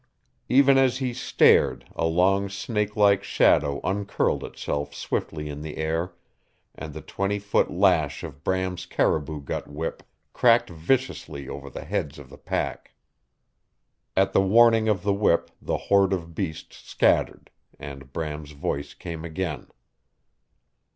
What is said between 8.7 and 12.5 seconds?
caribou gut whip cracked viciously over the heads of the